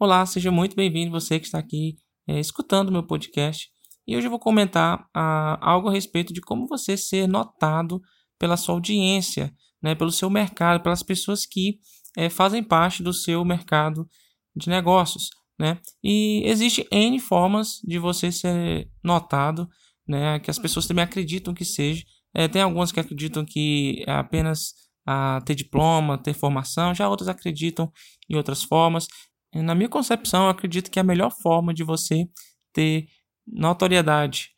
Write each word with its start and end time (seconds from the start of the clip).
Olá, 0.00 0.24
seja 0.24 0.52
muito 0.52 0.76
bem-vindo 0.76 1.10
você 1.10 1.40
que 1.40 1.46
está 1.46 1.58
aqui 1.58 1.96
é, 2.24 2.38
escutando 2.38 2.92
meu 2.92 3.02
podcast. 3.02 3.68
E 4.06 4.16
hoje 4.16 4.28
eu 4.28 4.30
vou 4.30 4.38
comentar 4.38 5.08
ah, 5.12 5.58
algo 5.60 5.88
a 5.88 5.92
respeito 5.92 6.32
de 6.32 6.40
como 6.40 6.68
você 6.68 6.96
ser 6.96 7.26
notado 7.26 8.00
pela 8.38 8.56
sua 8.56 8.76
audiência, 8.76 9.52
né, 9.82 9.96
pelo 9.96 10.12
seu 10.12 10.30
mercado, 10.30 10.84
pelas 10.84 11.02
pessoas 11.02 11.44
que 11.44 11.80
é, 12.16 12.30
fazem 12.30 12.62
parte 12.62 13.02
do 13.02 13.12
seu 13.12 13.44
mercado 13.44 14.08
de 14.54 14.68
negócios. 14.70 15.30
Né? 15.58 15.80
E 16.00 16.44
existe 16.44 16.86
N 16.92 17.18
formas 17.18 17.80
de 17.82 17.98
você 17.98 18.30
ser 18.30 18.88
notado, 19.02 19.68
né, 20.06 20.38
que 20.38 20.48
as 20.48 20.60
pessoas 20.60 20.86
também 20.86 21.02
acreditam 21.02 21.52
que 21.52 21.64
seja. 21.64 22.04
É, 22.32 22.46
tem 22.46 22.62
algumas 22.62 22.92
que 22.92 23.00
acreditam 23.00 23.44
que 23.44 24.04
é 24.06 24.12
apenas 24.12 24.74
a 25.04 25.40
ter 25.44 25.56
diploma, 25.56 26.22
ter 26.22 26.34
formação, 26.34 26.94
já 26.94 27.08
outras 27.08 27.28
acreditam 27.28 27.90
em 28.30 28.36
outras 28.36 28.62
formas. 28.62 29.08
Na 29.54 29.74
minha 29.74 29.88
concepção, 29.88 30.44
eu 30.44 30.50
acredito 30.50 30.90
que 30.90 31.00
a 31.00 31.04
melhor 31.04 31.30
forma 31.30 31.72
de 31.72 31.82
você 31.82 32.28
ter 32.72 33.06
notoriedade, 33.46 34.50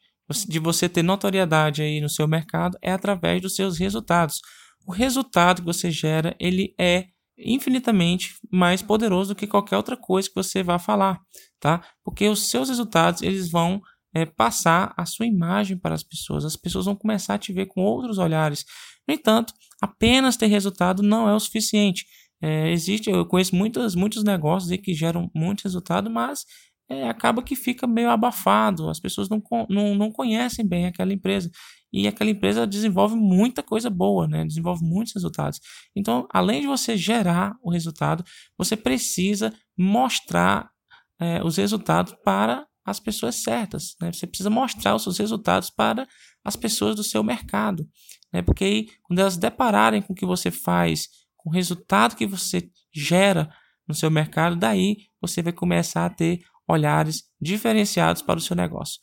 de 0.48 0.58
você 0.58 0.88
ter 0.88 1.02
notoriedade 1.02 1.82
aí 1.82 2.00
no 2.00 2.08
seu 2.08 2.26
mercado 2.26 2.76
é 2.82 2.92
através 2.92 3.40
dos 3.40 3.54
seus 3.54 3.78
resultados. 3.78 4.40
O 4.86 4.92
resultado 4.92 5.62
que 5.62 5.66
você 5.66 5.90
gera, 5.90 6.36
ele 6.40 6.74
é 6.78 7.06
infinitamente 7.38 8.34
mais 8.52 8.82
poderoso 8.82 9.34
do 9.34 9.36
que 9.36 9.46
qualquer 9.46 9.76
outra 9.76 9.96
coisa 9.96 10.28
que 10.28 10.34
você 10.34 10.62
vá 10.62 10.78
falar, 10.78 11.18
tá? 11.58 11.82
Porque 12.04 12.28
os 12.28 12.50
seus 12.50 12.68
resultados, 12.68 13.22
eles 13.22 13.50
vão 13.50 13.80
é, 14.14 14.26
passar 14.26 14.92
a 14.96 15.06
sua 15.06 15.26
imagem 15.26 15.78
para 15.78 15.94
as 15.94 16.02
pessoas. 16.02 16.44
As 16.44 16.56
pessoas 16.56 16.84
vão 16.84 16.96
começar 16.96 17.34
a 17.34 17.38
te 17.38 17.52
ver 17.52 17.66
com 17.66 17.80
outros 17.82 18.18
olhares. 18.18 18.64
No 19.08 19.14
entanto, 19.14 19.54
apenas 19.80 20.36
ter 20.36 20.46
resultado 20.46 21.02
não 21.02 21.28
é 21.28 21.34
o 21.34 21.40
suficiente. 21.40 22.04
É, 22.42 22.70
existe, 22.70 23.10
eu 23.10 23.26
conheço 23.26 23.54
muitos, 23.54 23.94
muitos 23.94 24.24
negócios 24.24 24.74
que 24.80 24.94
geram 24.94 25.30
muito 25.34 25.62
resultado, 25.62 26.08
mas 26.08 26.44
é, 26.88 27.08
acaba 27.08 27.42
que 27.42 27.54
fica 27.54 27.86
meio 27.86 28.10
abafado. 28.10 28.88
As 28.88 28.98
pessoas 28.98 29.28
não, 29.28 29.42
não, 29.68 29.94
não 29.94 30.10
conhecem 30.10 30.66
bem 30.66 30.86
aquela 30.86 31.12
empresa. 31.12 31.50
E 31.92 32.06
aquela 32.06 32.30
empresa 32.30 32.66
desenvolve 32.66 33.16
muita 33.16 33.62
coisa 33.62 33.90
boa, 33.90 34.26
né? 34.26 34.44
desenvolve 34.44 34.84
muitos 34.84 35.12
resultados. 35.14 35.60
Então, 35.94 36.26
além 36.32 36.60
de 36.60 36.66
você 36.66 36.96
gerar 36.96 37.56
o 37.62 37.70
resultado, 37.70 38.24
você 38.56 38.76
precisa 38.76 39.52
mostrar 39.76 40.70
é, 41.18 41.42
os 41.42 41.56
resultados 41.56 42.14
para 42.24 42.66
as 42.84 43.00
pessoas 43.00 43.36
certas. 43.36 43.96
Né? 44.00 44.12
Você 44.12 44.26
precisa 44.26 44.50
mostrar 44.50 44.94
os 44.94 45.02
seus 45.02 45.18
resultados 45.18 45.70
para 45.70 46.06
as 46.44 46.56
pessoas 46.56 46.94
do 46.96 47.04
seu 47.04 47.22
mercado. 47.22 47.88
Né? 48.32 48.40
Porque 48.40 48.64
aí, 48.64 48.88
quando 49.02 49.18
elas 49.18 49.36
depararem 49.36 50.00
com 50.00 50.12
o 50.12 50.16
que 50.16 50.26
você 50.26 50.50
faz 50.50 51.08
com 51.42 51.50
o 51.50 51.52
resultado 51.52 52.16
que 52.16 52.26
você 52.26 52.70
gera 52.94 53.50
no 53.86 53.94
seu 53.94 54.10
mercado, 54.10 54.56
daí 54.56 54.96
você 55.20 55.42
vai 55.42 55.52
começar 55.52 56.06
a 56.06 56.10
ter 56.10 56.40
olhares 56.68 57.24
diferenciados 57.40 58.22
para 58.22 58.38
o 58.38 58.42
seu 58.42 58.54
negócio. 58.54 59.00